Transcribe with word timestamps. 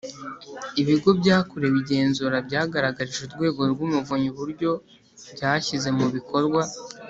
Ibigo 0.81 1.09
byakorewe 1.19 1.77
igenzura 1.83 2.37
byagaragarije 2.47 3.21
Urwego 3.27 3.61
rw 3.71 3.79
Umuvunyi 3.87 4.27
uburyo 4.33 4.71
byashyize 5.35 5.89
mu 5.97 6.07
bikorwa 6.15 6.61